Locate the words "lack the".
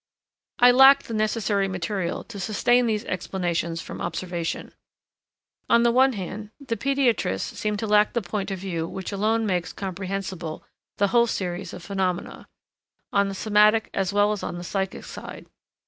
0.71-1.13, 7.85-8.21